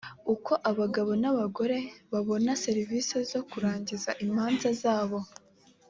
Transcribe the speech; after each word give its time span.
uko 0.33 0.51
abagabo 0.69 1.11
n’abagore 1.21 1.77
babona 2.11 2.51
serivisi 2.63 3.15
zo 3.31 3.41
kurangiza 3.49 4.11
imanza 4.25 4.69
zabo 4.81 5.19